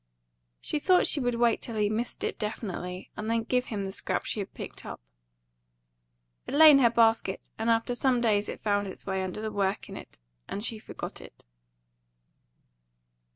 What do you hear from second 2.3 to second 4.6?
definitely, and then give him the scrap she had